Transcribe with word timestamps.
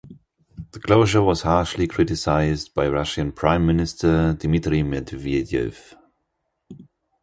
The 0.71 0.79
closure 0.79 1.21
was 1.21 1.43
harshly 1.43 1.85
criticized 1.85 2.73
by 2.73 2.87
Russian 2.87 3.31
Prime 3.31 3.67
Minister 3.67 4.33
Dmitry 4.33 4.81
Medvedev. 4.81 5.93